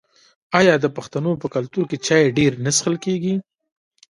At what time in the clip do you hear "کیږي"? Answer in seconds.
3.05-3.35